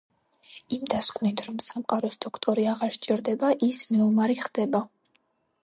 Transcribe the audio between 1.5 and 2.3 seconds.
სამყაროს